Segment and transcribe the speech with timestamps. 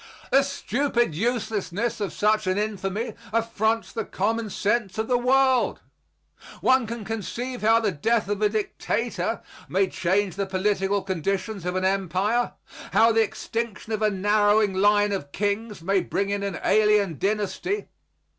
[0.31, 5.81] The stupid uselessness of such an infamy affronts the common sense of the world.
[6.61, 11.75] One can conceive how the death of a dictator may change the political conditions of
[11.75, 12.53] an empire;
[12.93, 17.85] how the extinction of a narrowing line of kings may bring in an alien dynasty.